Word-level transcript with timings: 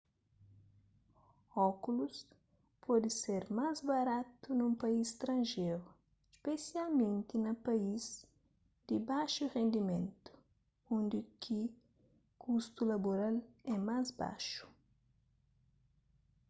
ókulus 1.65 2.17
pode 2.85 3.07
ser 3.21 3.43
más 3.59 3.77
baratu 3.89 4.49
nun 4.55 4.73
país 4.83 5.07
stranjeru 5.15 5.87
spesialmenti 6.37 7.35
na 7.45 7.53
país 7.67 8.03
di 8.87 8.95
baxu 9.09 9.43
rendimentu 9.57 10.31
undi 10.97 11.19
ki 11.41 11.59
kustu 12.41 12.81
laboral 12.91 13.35
é 13.73 13.75
más 13.87 14.07
baxu 14.19 14.65